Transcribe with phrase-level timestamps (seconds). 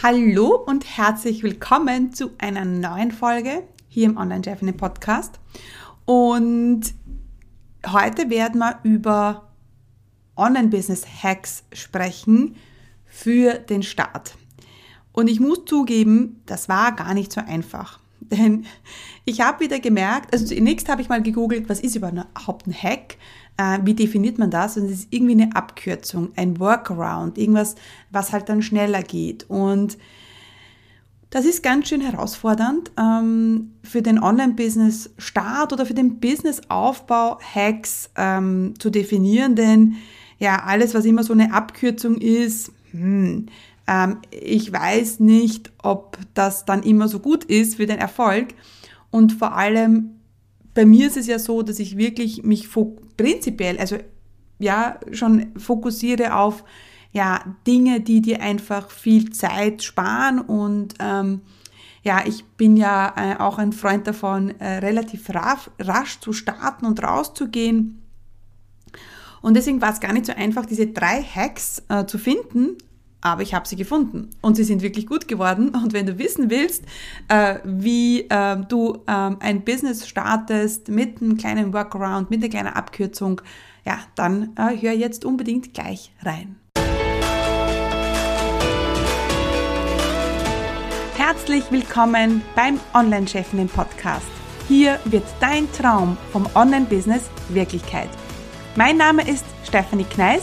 [0.00, 5.40] Hallo und herzlich willkommen zu einer neuen Folge hier im Online Chefin Podcast.
[6.04, 6.94] Und
[7.84, 9.48] heute werden wir über
[10.36, 12.54] Online Business Hacks sprechen
[13.06, 14.36] für den Start.
[15.10, 17.98] Und ich muss zugeben, das war gar nicht so einfach.
[18.20, 18.66] Denn
[19.24, 23.16] ich habe wieder gemerkt, also zunächst habe ich mal gegoogelt, was ist überhaupt ein Hack?
[23.58, 24.76] Äh, wie definiert man das?
[24.76, 27.74] Und es ist irgendwie eine Abkürzung, ein Workaround, irgendwas,
[28.10, 29.44] was halt dann schneller geht.
[29.50, 29.98] Und
[31.30, 38.74] das ist ganz schön herausfordernd ähm, für den Online-Business-Start oder für den Business-Aufbau Hacks ähm,
[38.78, 39.96] zu definieren, denn
[40.38, 43.46] ja, alles, was immer so eine Abkürzung ist, hm,
[43.88, 48.48] ähm, ich weiß nicht, ob das dann immer so gut ist für den Erfolg.
[49.10, 50.10] Und vor allem
[50.74, 52.68] bei mir ist es ja so, dass ich wirklich mich
[53.18, 53.98] prinzipiell, also
[54.58, 56.64] ja, schon fokussiere auf
[57.12, 61.42] ja, Dinge, die dir einfach viel Zeit sparen und ähm,
[62.02, 66.86] ja, ich bin ja äh, auch ein Freund davon, äh, relativ rasch, rasch zu starten
[66.86, 68.02] und rauszugehen.
[69.42, 72.78] Und deswegen war es gar nicht so einfach, diese drei Hacks äh, zu finden,
[73.20, 75.70] aber ich habe sie gefunden und sie sind wirklich gut geworden.
[75.70, 76.84] Und wenn du wissen willst,
[77.28, 82.68] äh, wie äh, du äh, ein Business startest mit einem kleinen Workaround, mit einer kleinen
[82.68, 83.40] Abkürzung,
[83.84, 86.56] ja, dann äh, hör jetzt unbedingt gleich rein.
[91.16, 94.26] Herzlich willkommen beim Online-Chefinnen Podcast.
[94.68, 98.08] Hier wird dein Traum vom Online-Business Wirklichkeit.
[98.76, 100.42] Mein Name ist Stephanie Kneis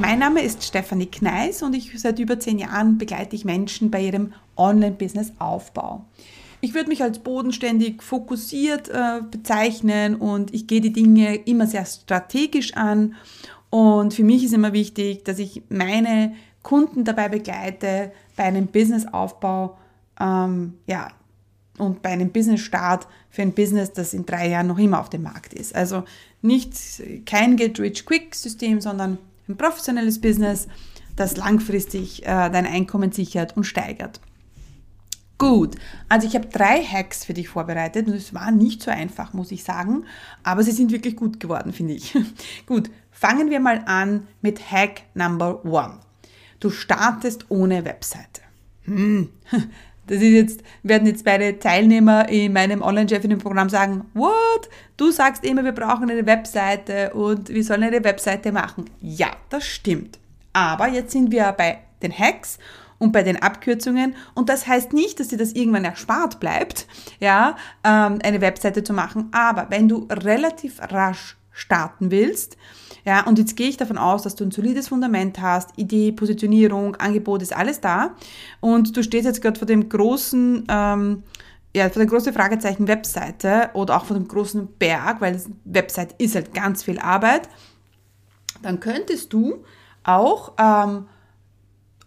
[0.00, 4.00] Mein Name ist Stefanie Kneis und ich seit über zehn Jahren begleite ich Menschen bei
[4.00, 6.04] ihrem Online-Business-Aufbau.
[6.60, 11.84] Ich würde mich als bodenständig fokussiert äh, bezeichnen und ich gehe die Dinge immer sehr
[11.84, 13.16] strategisch an.
[13.70, 19.76] Und für mich ist immer wichtig, dass ich meine Kunden dabei begleite, bei einem Businessaufbau
[20.20, 21.08] ähm, ja,
[21.76, 25.24] und bei einem Business-Start für ein Business, das in drei Jahren noch immer auf dem
[25.24, 25.74] Markt ist.
[25.74, 26.04] Also
[26.40, 26.72] nicht
[27.26, 30.68] kein Get-Rich-Quick-System, sondern ein professionelles Business,
[31.16, 34.20] das langfristig äh, dein Einkommen sichert und steigert.
[35.38, 35.76] Gut,
[36.08, 39.52] also ich habe drei Hacks für dich vorbereitet und es war nicht so einfach, muss
[39.52, 40.04] ich sagen,
[40.42, 42.16] aber sie sind wirklich gut geworden, finde ich.
[42.66, 46.00] gut, fangen wir mal an mit Hack Number One.
[46.58, 48.42] Du startest ohne Webseite.
[48.82, 49.28] Hm.
[50.08, 54.68] Das ist jetzt, werden jetzt beide Teilnehmer in meinem Online-Chefinnen-Programm sagen, what?
[54.96, 58.86] Du sagst immer, wir brauchen eine Webseite und wir sollen eine Webseite machen.
[59.00, 60.18] Ja, das stimmt.
[60.52, 62.58] Aber jetzt sind wir bei den Hacks
[62.98, 64.16] und bei den Abkürzungen.
[64.34, 66.86] Und das heißt nicht, dass dir das irgendwann erspart bleibt,
[67.20, 69.28] ja, ähm, eine Webseite zu machen.
[69.32, 72.56] Aber wenn du relativ rasch starten willst,
[73.08, 76.94] ja, und jetzt gehe ich davon aus, dass du ein solides Fundament hast, Idee, Positionierung,
[76.96, 78.14] Angebot ist alles da.
[78.60, 81.22] Und du stehst jetzt gerade vor dem großen, ähm,
[81.74, 86.34] ja, vor der großen Fragezeichen Webseite oder auch vor dem großen Berg, weil Website ist
[86.34, 87.48] halt ganz viel Arbeit.
[88.60, 89.64] Dann könntest du
[90.04, 91.06] auch ähm,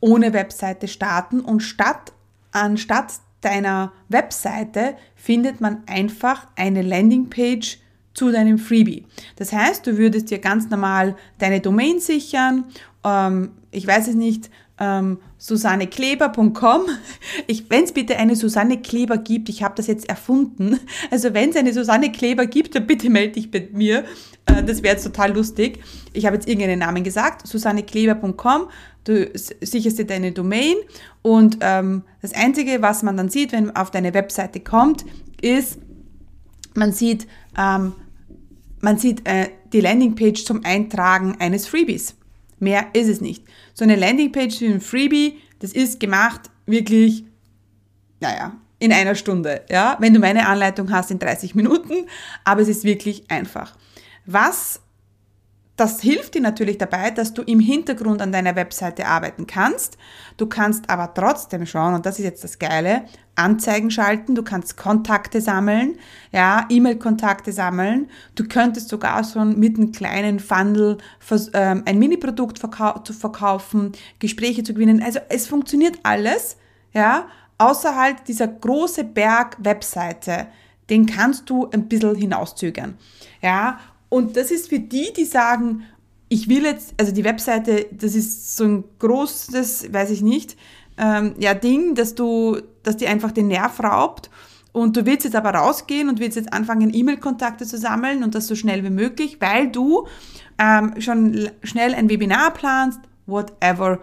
[0.02, 2.14] ohne Webseite starten und statt,
[2.52, 7.81] anstatt deiner Webseite findet man einfach eine Landingpage
[8.14, 9.06] zu deinem Freebie.
[9.38, 12.66] Das heißt, du würdest dir ganz normal deine Domain sichern.
[13.04, 14.50] Ähm, ich weiß es nicht,
[14.80, 16.82] ähm, susannekleber.com.
[17.70, 20.80] Wenn es bitte eine Susanne Kleber gibt, ich habe das jetzt erfunden.
[21.12, 24.04] Also wenn es eine Susanne Kleber gibt, dann bitte melde dich bei mir.
[24.46, 25.80] Äh, das wäre jetzt total lustig.
[26.14, 27.48] Ich habe jetzt irgendeinen Namen gesagt.
[27.48, 28.70] susannekleber.com.
[29.04, 30.76] Du sicherst dir deine Domain
[31.24, 35.06] und ähm, das Einzige, was man dann sieht, wenn man auf deine Webseite kommt,
[35.42, 35.80] ist,
[36.76, 37.28] man sieht
[37.58, 37.94] ähm,
[38.82, 42.16] man sieht äh, die Landingpage zum Eintragen eines Freebies.
[42.60, 43.44] Mehr ist es nicht.
[43.74, 47.26] So eine Landingpage für ein Freebie, das ist gemacht wirklich,
[48.20, 49.64] naja, in einer Stunde.
[49.70, 49.98] Ja?
[50.00, 52.08] Wenn du meine Anleitung hast, in 30 Minuten,
[52.44, 53.76] aber es ist wirklich einfach.
[54.26, 54.82] Was
[55.82, 59.98] das hilft dir natürlich dabei, dass du im Hintergrund an deiner Webseite arbeiten kannst.
[60.38, 64.78] Du kannst aber trotzdem schauen, und das ist jetzt das Geile, Anzeigen schalten, du kannst
[64.78, 65.98] Kontakte sammeln,
[66.32, 68.12] ja, E-Mail-Kontakte sammeln.
[68.36, 71.00] Du könntest sogar schon mit einem kleinen Funnel
[71.54, 75.02] ähm, ein Mini-Produkt zu verkaufen, Gespräche zu gewinnen.
[75.02, 76.58] Also es funktioniert alles,
[76.94, 77.26] ja,
[77.58, 80.46] außerhalb dieser große Berg Webseite,
[80.92, 83.00] den kannst du ein bisschen hinauszögern.
[83.42, 83.80] Ja,
[84.12, 85.86] und das ist für die, die sagen,
[86.28, 90.58] ich will jetzt, also die Webseite, das ist so ein großes, weiß ich nicht,
[90.98, 94.30] ähm, ja, Ding, dass du, dass die einfach den Nerv raubt
[94.74, 98.48] und du willst jetzt aber rausgehen und willst jetzt anfangen, E-Mail-Kontakte zu sammeln und das
[98.48, 100.06] so schnell wie möglich, weil du
[100.60, 104.00] ähm, schon schnell ein Webinar planst, whatever,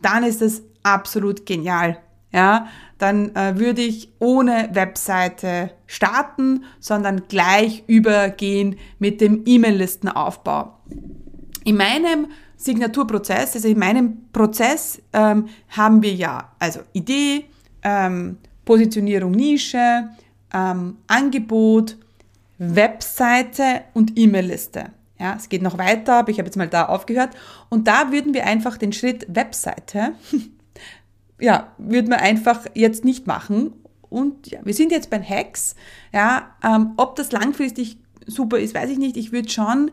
[0.00, 1.98] dann ist das absolut genial.
[2.32, 10.78] Ja, dann äh, würde ich ohne Webseite starten, sondern gleich übergehen mit dem E-Mail-Listenaufbau.
[11.64, 17.46] In meinem Signaturprozess, also in meinem Prozess ähm, haben wir ja also Idee,
[17.82, 20.10] ähm, Positionierung Nische,
[20.52, 21.96] ähm, Angebot,
[22.58, 24.90] Webseite und E-Mail-Liste.
[25.18, 27.30] Ja, es geht noch weiter, aber ich habe jetzt mal da aufgehört.
[27.70, 30.12] Und da würden wir einfach den Schritt Webseite,
[31.40, 33.72] ja, würden wir einfach jetzt nicht machen.
[34.08, 35.74] Und ja, wir sind jetzt bei Hacks.
[36.12, 39.16] Ja, ähm, ob das langfristig super ist, weiß ich nicht.
[39.16, 39.90] Ich würde schon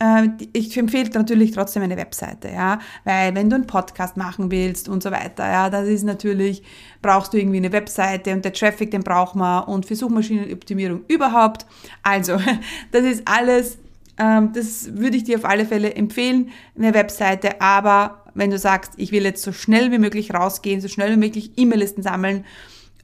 [0.00, 4.88] äh, ich empfehle natürlich trotzdem eine Webseite, ja, weil wenn du einen Podcast machen willst
[4.88, 6.62] und so weiter, ja, das ist natürlich,
[7.02, 11.66] brauchst du irgendwie eine Webseite und der Traffic, den braucht man und für Suchmaschinenoptimierung überhaupt.
[12.02, 12.38] Also,
[12.92, 13.78] das ist alles,
[14.18, 18.92] ähm, das würde ich dir auf alle Fälle empfehlen, eine Webseite, aber wenn du sagst,
[18.96, 22.44] ich will jetzt so schnell wie möglich rausgehen, so schnell wie möglich E-Mail-Listen sammeln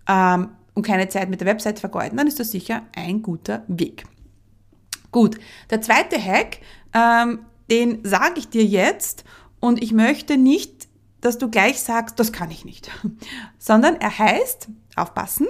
[0.08, 4.04] ähm, und keine Zeit mit der Webseite vergeuden, dann ist das sicher ein guter Weg.
[5.10, 5.38] Gut,
[5.70, 6.58] der zweite Hack,
[6.92, 7.40] ähm,
[7.70, 9.24] den sage ich dir jetzt
[9.60, 10.88] und ich möchte nicht,
[11.20, 12.90] dass du gleich sagst, das kann ich nicht,
[13.58, 15.46] sondern er heißt, aufpassen,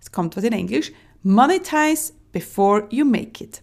[0.00, 3.60] es kommt was in Englisch, monetize before you make it.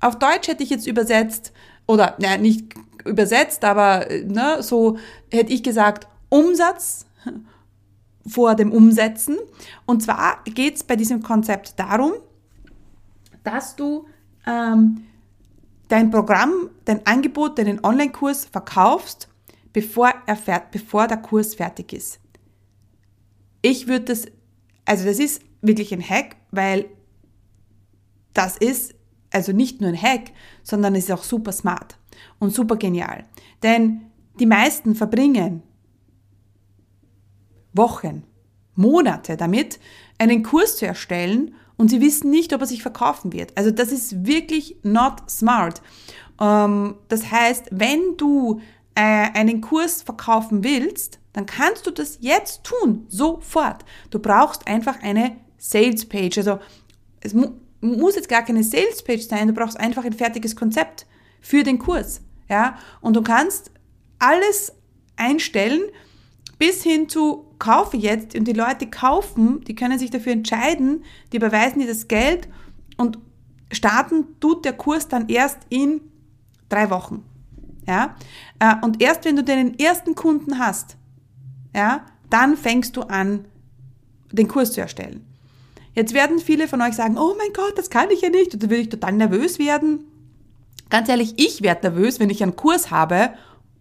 [0.00, 1.52] Auf Deutsch hätte ich jetzt übersetzt,
[1.92, 2.74] oder naja, nicht
[3.04, 4.96] übersetzt, aber ne, so
[5.30, 7.06] hätte ich gesagt, Umsatz
[8.26, 9.36] vor dem Umsetzen.
[9.86, 12.12] Und zwar geht es bei diesem Konzept darum,
[13.44, 14.06] dass du
[14.46, 15.04] ähm,
[15.88, 19.28] dein Programm, dein Angebot, deinen Online-Kurs verkaufst,
[19.72, 22.18] bevor, er, bevor der Kurs fertig ist.
[23.60, 24.26] Ich würde das,
[24.84, 26.86] also das ist wirklich ein Hack, weil
[28.32, 28.94] das ist
[29.32, 30.32] also nicht nur ein Hack,
[30.62, 31.96] sondern es ist auch super smart
[32.38, 33.24] und super genial.
[33.62, 34.02] Denn
[34.38, 35.62] die meisten verbringen
[37.72, 38.24] Wochen,
[38.74, 39.78] Monate damit,
[40.18, 43.56] einen Kurs zu erstellen und sie wissen nicht, ob er sich verkaufen wird.
[43.56, 45.82] Also das ist wirklich not smart.
[46.40, 48.60] Ähm, das heißt, wenn du
[48.94, 53.84] äh, einen Kurs verkaufen willst, dann kannst du das jetzt tun, sofort.
[54.10, 56.38] Du brauchst einfach eine Sales Page.
[56.38, 56.58] Also
[57.20, 57.34] es
[57.82, 61.06] muss jetzt gar keine Sales Page sein, du brauchst einfach ein fertiges Konzept
[61.40, 62.22] für den Kurs.
[62.48, 62.78] Ja?
[63.00, 63.70] Und du kannst
[64.18, 64.72] alles
[65.16, 65.82] einstellen,
[66.58, 71.36] bis hin zu kaufe jetzt und die Leute kaufen, die können sich dafür entscheiden, die
[71.36, 72.48] überweisen dir das Geld
[72.96, 73.18] und
[73.72, 76.00] starten tut der Kurs dann erst in
[76.68, 77.24] drei Wochen.
[77.86, 78.16] Ja?
[78.60, 80.96] Äh, und erst wenn du deinen ersten Kunden hast,
[81.74, 83.46] ja, dann fängst du an,
[84.30, 85.26] den Kurs zu erstellen.
[85.94, 88.54] Jetzt werden viele von euch sagen, oh mein Gott, das kann ich ja nicht.
[88.54, 90.04] Und dann würde ich total nervös werden.
[90.90, 93.30] Ganz ehrlich, ich werde nervös, wenn ich einen Kurs habe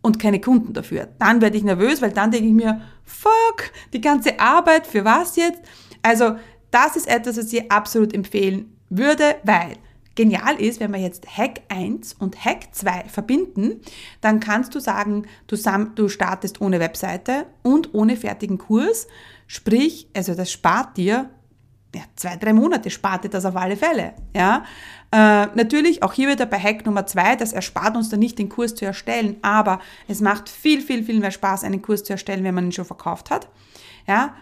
[0.02, 1.10] und keine Kunden dafür.
[1.20, 5.36] Dann werde ich nervös, weil dann denke ich mir, fuck, die ganze Arbeit, für was
[5.36, 5.62] jetzt?
[6.02, 6.36] Also
[6.72, 9.76] das ist etwas, was ich absolut empfehlen würde, weil
[10.16, 13.82] genial ist, wenn wir jetzt Hack 1 und Hack 2 verbinden,
[14.20, 15.56] dann kannst du sagen, du,
[15.96, 19.08] du startest ohne Webseite und ohne fertigen Kurs.
[19.48, 21.30] Sprich, also das spart dir
[21.96, 24.14] ja, zwei, drei Monate spart dir das auf alle Fälle.
[24.36, 24.64] Ja?
[25.12, 28.50] Äh, natürlich, auch hier wieder bei Hack Nummer zwei, das erspart uns dann nicht, den
[28.50, 32.44] Kurs zu erstellen, aber es macht viel, viel, viel mehr Spaß, einen Kurs zu erstellen,
[32.44, 33.50] wenn man ihn schon verkauft hat.
[34.08, 34.36] Ja?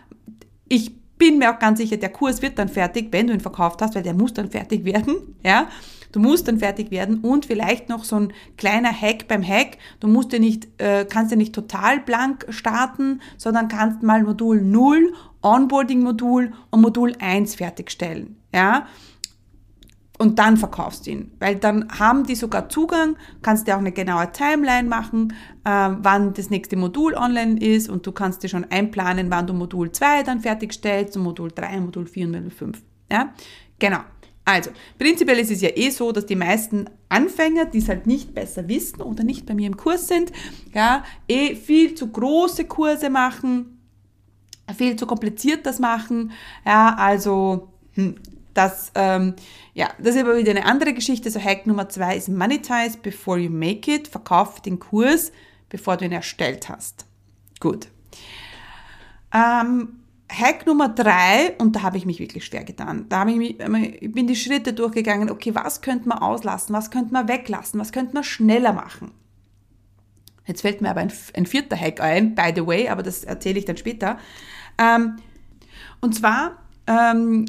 [0.68, 3.82] Ich bin mir auch ganz sicher, der Kurs wird dann fertig, wenn du ihn verkauft
[3.82, 5.36] hast, weil der muss dann fertig werden.
[5.44, 5.68] Ja?
[6.12, 9.78] Du musst dann fertig werden und vielleicht noch so ein kleiner Hack beim Hack.
[10.00, 14.62] Du musst ja nicht, äh, kannst ja nicht total blank starten, sondern kannst mal Modul
[14.62, 18.38] 0 Onboarding-Modul und Modul 1 fertigstellen.
[18.54, 18.88] Ja?
[20.18, 23.94] Und dann verkaufst du ihn, weil dann haben die sogar Zugang, kannst dir auch eine
[23.94, 28.66] genaue Timeline machen, äh, wann das nächste Modul online ist und du kannst dir schon
[28.66, 32.82] einplanen, wann du Modul 2 dann fertigstellst und Modul 3, Modul 4 und Modul 5.
[33.10, 33.34] Ja?
[33.80, 34.00] Genau.
[34.44, 38.34] Also, prinzipiell ist es ja eh so, dass die meisten Anfänger, die es halt nicht
[38.34, 40.34] besser wissen oder nicht bei mir im Kurs sind,
[40.74, 43.79] ja, eh viel zu große Kurse machen,
[44.74, 46.32] viel zu kompliziert das machen.
[46.66, 48.16] Ja, also hm,
[48.54, 49.36] das, ähm,
[49.74, 51.30] ja, das ist aber wieder eine andere Geschichte.
[51.32, 54.08] So Hack Nummer zwei ist Monetize before you make it.
[54.08, 55.32] Verkauf den Kurs,
[55.70, 57.06] bevor du ihn erstellt hast.
[57.60, 57.88] Gut.
[59.34, 60.00] Ähm,
[60.32, 63.06] Hack Nummer drei, und da habe ich mich wirklich schwer getan.
[63.10, 66.92] Da habe ich, mich, ich bin die Schritte durchgegangen, okay, was könnte man auslassen, was
[66.92, 69.12] könnte man weglassen, was könnte man schneller machen.
[70.50, 73.60] Jetzt fällt mir aber ein, ein vierter Hack ein, by the way, aber das erzähle
[73.60, 74.18] ich dann später.
[74.80, 75.18] Ähm,
[76.02, 77.46] und zwar ähm,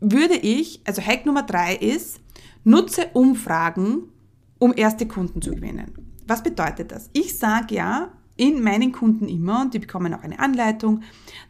[0.00, 2.20] würde ich, also Hack Nummer drei ist,
[2.62, 4.10] nutze Umfragen,
[4.58, 5.92] um erste Kunden zu gewinnen.
[6.26, 7.08] Was bedeutet das?
[7.14, 11.02] Ich sage ja in meinen Kunden immer, und die bekommen auch eine Anleitung,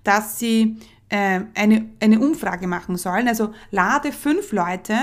[0.05, 0.77] dass sie
[1.09, 3.27] äh, eine, eine Umfrage machen sollen.
[3.27, 4.95] Also lade fünf Leute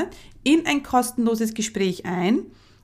[0.43, 2.43] in ein kostenloses Gespräch ein,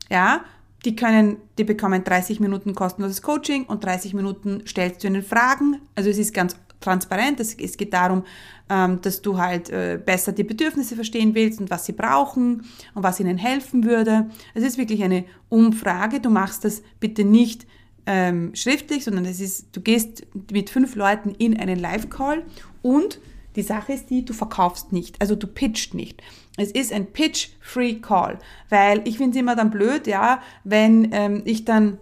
[0.09, 0.43] ja,
[0.85, 5.81] die können, die bekommen 30 Minuten kostenloses Coaching und 30 Minuten stellst du ihnen Fragen.
[5.95, 7.39] Also es ist ganz transparent.
[7.39, 8.23] Es, es geht darum,
[8.69, 13.03] ähm, dass du halt äh, besser die Bedürfnisse verstehen willst und was sie brauchen und
[13.03, 14.29] was ihnen helfen würde.
[14.53, 16.19] Es ist wirklich eine Umfrage.
[16.19, 17.67] Du machst das bitte nicht
[18.05, 22.43] ähm, schriftlich, sondern es ist, du gehst mit fünf Leuten in einen Live-Call
[22.81, 23.19] und
[23.55, 26.21] die Sache ist die, du verkaufst nicht, also du pitcht nicht.
[26.57, 28.39] Es ist ein Pitch-Free Call,
[28.69, 31.97] weil ich finde es immer dann blöd, ja, wenn ähm, ich dann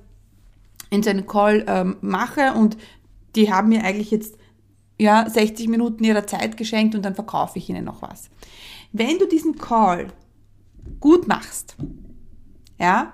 [0.89, 2.77] in so einen Call ähm, mache und
[3.35, 4.37] die haben mir eigentlich jetzt
[4.99, 8.29] ja, 60 Minuten ihrer Zeit geschenkt und dann verkaufe ich ihnen noch was.
[8.91, 10.07] Wenn du diesen Call
[10.99, 11.75] gut machst,
[12.79, 13.13] ja,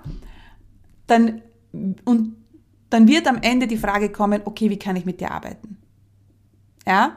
[1.06, 1.42] dann,
[2.04, 2.36] und
[2.90, 5.76] dann wird am Ende die Frage kommen, okay, wie kann ich mit dir arbeiten?
[6.86, 7.16] Ja?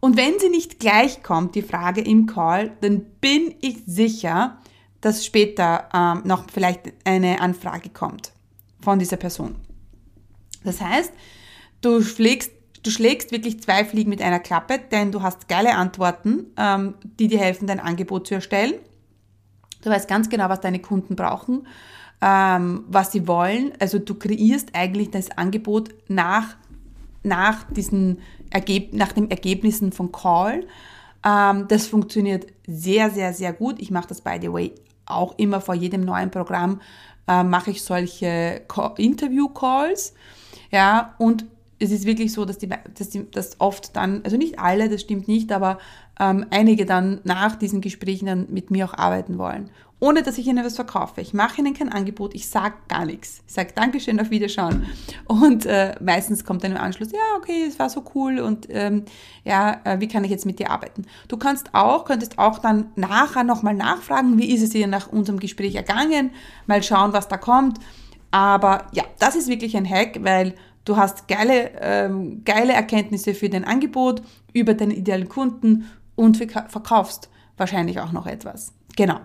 [0.00, 4.58] Und wenn sie nicht gleich kommt, die Frage im Call, dann bin ich sicher,
[5.00, 8.32] dass später ähm, noch vielleicht eine Anfrage kommt
[8.80, 9.56] von dieser Person.
[10.64, 11.12] Das heißt,
[11.80, 12.52] du schlägst,
[12.82, 17.28] du schlägst wirklich zwei Fliegen mit einer Klappe, denn du hast geile Antworten, ähm, die
[17.28, 18.74] dir helfen, dein Angebot zu erstellen.
[19.82, 21.66] Du weißt ganz genau, was deine Kunden brauchen,
[22.20, 23.72] ähm, was sie wollen.
[23.78, 26.56] Also du kreierst eigentlich das Angebot nach,
[27.22, 28.18] nach diesen
[28.50, 30.66] Ergeb nach den Ergebnissen von Call.
[31.24, 33.80] Ähm, das funktioniert sehr, sehr, sehr gut.
[33.80, 34.72] Ich mache das, by the way,
[35.06, 36.80] auch immer vor jedem neuen Programm,
[37.26, 38.62] äh, mache ich solche
[38.96, 40.14] Interview-Calls.
[40.70, 41.44] Ja, und
[41.78, 45.02] es ist wirklich so, dass, die, dass, die, dass oft dann, also nicht alle, das
[45.02, 45.78] stimmt nicht, aber
[46.20, 49.70] ähm, einige dann nach diesen Gesprächen dann mit mir auch arbeiten wollen
[50.00, 51.20] ohne dass ich ihnen was verkaufe.
[51.20, 53.42] Ich mache ihnen kein Angebot, ich sage gar nichts.
[53.46, 54.86] Ich sage Dankeschön, auf Wiederschauen.
[55.26, 59.04] Und äh, meistens kommt dann im Anschluss, ja, okay, es war so cool und ähm,
[59.44, 61.04] ja, äh, wie kann ich jetzt mit dir arbeiten?
[61.26, 65.40] Du kannst auch, könntest auch dann nachher nochmal nachfragen, wie ist es dir nach unserem
[65.40, 66.30] Gespräch ergangen,
[66.66, 67.78] mal schauen, was da kommt.
[68.30, 73.48] Aber ja, das ist wirklich ein Hack, weil du hast geile, ähm, geile Erkenntnisse für
[73.48, 74.22] dein Angebot
[74.52, 75.86] über deinen idealen Kunden
[76.18, 78.72] und verkaufst wahrscheinlich auch noch etwas.
[78.96, 79.20] Genau.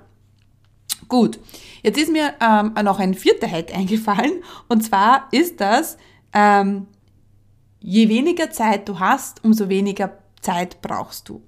[1.09, 1.39] Gut,
[1.81, 5.97] jetzt ist mir ähm, noch ein vierter Hack eingefallen und zwar ist das,
[6.33, 6.87] ähm,
[7.79, 11.41] je weniger Zeit du hast, umso weniger Zeit brauchst du.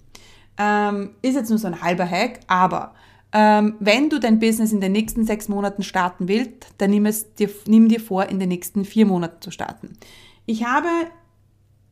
[0.58, 2.96] Ähm, ist jetzt nur so ein halber Hack, aber
[3.32, 7.36] ähm, wenn du dein Business in den nächsten sechs Monaten starten willst, dann nimm, es
[7.36, 9.98] dir, nimm dir vor, in den nächsten vier Monaten zu starten.
[10.46, 10.90] Ich habe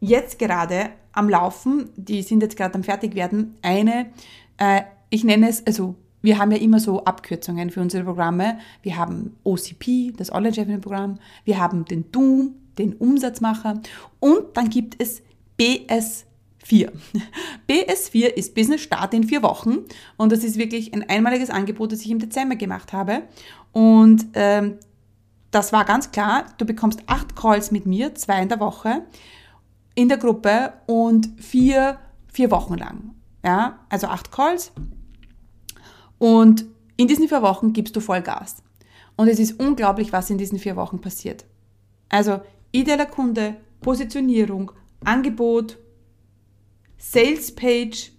[0.03, 4.07] jetzt gerade am Laufen, die sind jetzt gerade am Fertigwerden, eine,
[4.57, 8.57] äh, ich nenne es, also wir haben ja immer so Abkürzungen für unsere Programme.
[8.81, 11.19] Wir haben OCP, das Online-Chefin-Programm.
[11.43, 13.81] Wir haben den Doom, den Umsatzmacher.
[14.21, 15.21] Und dann gibt es
[15.59, 16.23] BS4.
[17.69, 19.79] BS4 ist Business Start in vier Wochen
[20.15, 23.23] und das ist wirklich ein einmaliges Angebot, das ich im Dezember gemacht habe.
[23.73, 24.77] Und ähm,
[25.51, 29.03] das war ganz klar, du bekommst acht Calls mit mir, zwei in der Woche,
[29.95, 33.15] in der Gruppe und vier, vier Wochen lang.
[33.43, 34.71] Ja, also acht Calls,
[36.23, 36.63] und
[36.95, 38.63] in diesen vier Wochen gibst du Vollgas.
[39.17, 41.43] Und es ist unglaublich, was in diesen vier Wochen passiert.
[42.07, 42.39] Also
[42.71, 44.71] idealer Kunde, Positionierung,
[45.03, 45.77] Angebot,
[46.97, 48.13] Sales Page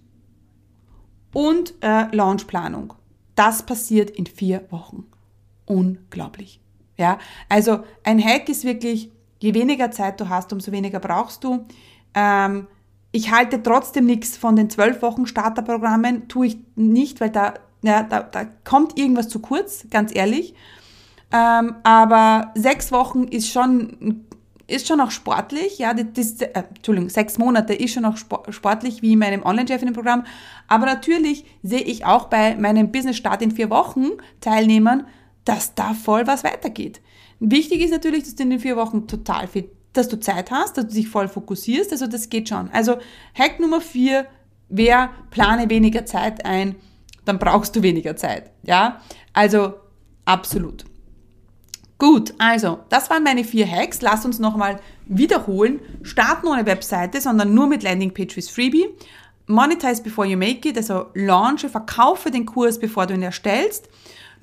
[1.33, 2.93] und äh, Launchplanung.
[3.33, 5.05] Das passiert in vier Wochen.
[5.65, 6.61] Unglaublich.
[6.97, 7.17] Ja,
[7.49, 11.65] also ein Hack ist wirklich, je weniger Zeit du hast, umso weniger brauchst du.
[12.13, 12.67] Ähm,
[13.11, 17.53] ich halte trotzdem nichts von den zwölf Wochen Starterprogrammen, tue ich nicht, weil da
[17.85, 20.55] ja, da, da kommt irgendwas zu kurz, ganz ehrlich.
[21.31, 24.25] Ähm, aber sechs Wochen ist schon,
[24.67, 25.77] ist schon auch sportlich.
[25.77, 30.23] Ja, das, äh, Entschuldigung, sechs Monate ist schon auch sportlich wie in meinem Online-Chefinnen-Programm.
[30.67, 34.07] Aber natürlich sehe ich auch bei meinem Business-Start in vier Wochen
[34.41, 35.05] Teilnehmern,
[35.43, 37.01] dass da voll was weitergeht.
[37.39, 40.77] Wichtig ist natürlich, dass du in den vier Wochen total viel, dass du Zeit hast,
[40.77, 41.91] dass du dich voll fokussierst.
[41.91, 42.69] Also das geht schon.
[42.71, 42.97] Also
[43.33, 44.27] Hack Nummer vier,
[44.69, 46.75] wer plane weniger Zeit ein
[47.25, 48.51] dann brauchst du weniger Zeit.
[48.63, 49.01] Ja,
[49.33, 49.73] also
[50.23, 50.85] absolut.
[51.97, 54.01] Gut, also das waren meine vier Hacks.
[54.01, 55.79] Lass uns nochmal wiederholen.
[56.03, 58.85] Starten ohne Webseite, sondern nur mit Landingpage with Freebie.
[59.47, 63.89] Monetize before you make it, also launche, verkaufe den Kurs, bevor du ihn erstellst.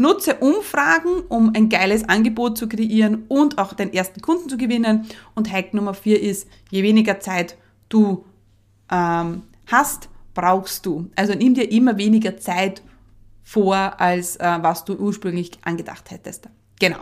[0.03, 5.07] Nutze Umfragen, um ein geiles Angebot zu kreieren und auch den ersten Kunden zu gewinnen.
[5.37, 7.57] Und Hack Nummer vier ist, je weniger Zeit
[7.89, 8.25] du
[8.91, 11.09] ähm, hast, brauchst du.
[11.15, 12.83] Also nimm dir immer weniger Zeit
[13.45, 16.49] vor, als äh, was du ursprünglich angedacht hättest.
[16.81, 16.99] Genau.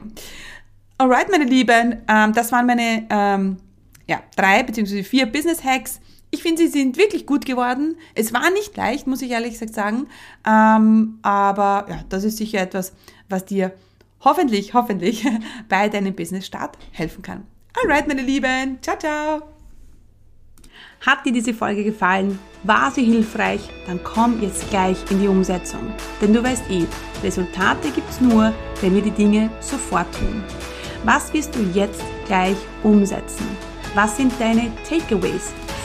[0.99, 3.57] Alright, meine Lieben, ähm, das waren meine ähm,
[4.07, 5.02] ja, drei bzw.
[5.04, 6.00] vier Business Hacks.
[6.32, 7.96] Ich finde, sie sind wirklich gut geworden.
[8.14, 10.06] Es war nicht leicht, muss ich ehrlich gesagt sagen.
[10.46, 12.92] Ähm, aber ja, das ist sicher etwas,
[13.28, 13.72] was dir
[14.20, 15.26] hoffentlich, hoffentlich
[15.68, 17.46] bei deinem Business-Start helfen kann.
[17.82, 18.78] Alright, meine Lieben.
[18.80, 19.42] Ciao, ciao.
[21.00, 22.38] Hat dir diese Folge gefallen?
[22.62, 23.62] War sie hilfreich?
[23.87, 25.92] Dann komm jetzt gleich in die Umsetzung.
[26.20, 26.84] Denn du weißt eh,
[27.22, 30.44] Resultate gibt's nur, wenn wir die Dinge sofort tun.
[31.04, 33.46] Was wirst du jetzt gleich umsetzen?
[33.94, 35.52] Was sind deine Takeaways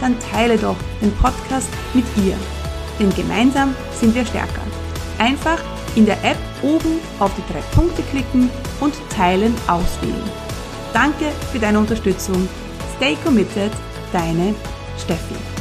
[0.00, 2.36] dann teile doch den Podcast mit ihr.
[2.98, 4.62] Denn gemeinsam sind wir stärker.
[5.18, 5.58] Einfach
[5.94, 8.50] in der App oben auf die drei Punkte klicken
[8.80, 10.30] und Teilen auswählen.
[10.92, 12.48] Danke für deine Unterstützung.
[12.96, 13.72] Stay committed,
[14.12, 14.54] deine
[14.98, 15.55] Steffi.